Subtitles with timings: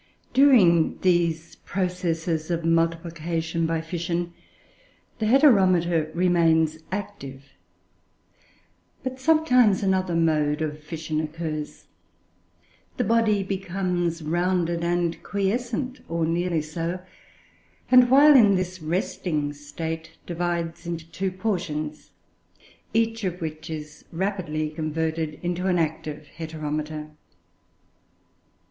[0.33, 4.33] During these processes of multiplication by fission,
[5.19, 7.51] the Heteromita remains active;
[9.03, 11.85] but sometimes another mode of fission occurs.
[12.97, 16.99] The body becomes rounded and quiescent, or nearly so;
[17.91, 22.09] and, while in this resting state, divides into two portions,
[22.91, 27.11] each of which is rapidly converted into an active Heteromita.